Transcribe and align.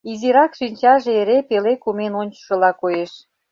Изирак 0.11 0.51
шинчаже 0.59 1.11
эре 1.21 1.37
пеле 1.49 1.73
кумен 1.83 2.13
ончышыла 2.21 2.71
коеш. 2.81 3.11